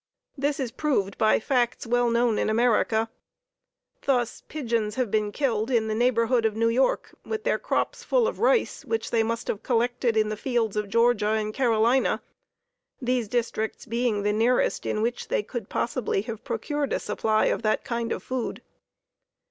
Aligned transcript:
This 0.35 0.59
is 0.59 0.71
proved 0.71 1.15
by 1.19 1.39
facts 1.39 1.85
well 1.85 2.09
known 2.09 2.39
in 2.39 2.49
America. 2.49 3.07
Thus, 4.05 4.41
pigeons 4.47 4.95
have 4.95 5.11
been 5.11 5.31
killed 5.31 5.69
in 5.69 5.87
the 5.89 5.93
neighborhood 5.93 6.43
of 6.43 6.55
New 6.55 6.69
York, 6.69 7.13
with 7.23 7.43
their 7.43 7.59
crops 7.59 8.03
full 8.03 8.27
of 8.27 8.39
rice, 8.39 8.83
which 8.83 9.11
they 9.11 9.21
must 9.21 9.47
have 9.47 9.61
collected 9.61 10.17
in 10.17 10.29
the 10.29 10.35
fields 10.35 10.75
of 10.75 10.89
Georgia 10.89 11.33
and 11.33 11.53
Carolina, 11.53 12.23
these 12.99 13.27
districts 13.27 13.85
being 13.85 14.23
the 14.23 14.33
nearest 14.33 14.87
in 14.87 15.03
which 15.03 15.27
they 15.27 15.43
could 15.43 15.69
possibly 15.69 16.23
have 16.23 16.43
procured 16.43 16.93
a 16.93 16.99
supply 16.99 17.45
of 17.45 17.61
that 17.61 17.83
kind 17.83 18.11
of 18.11 18.23
food. 18.23 18.63